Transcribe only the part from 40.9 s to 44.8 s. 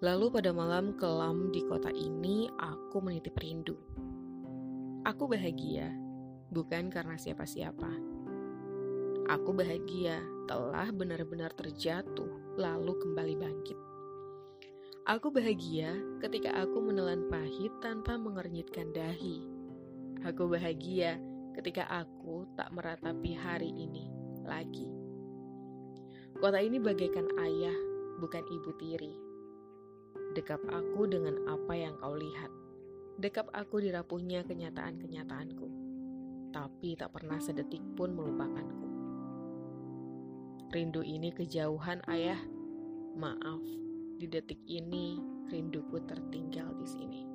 ini kejauhan ayah. Maaf, di detik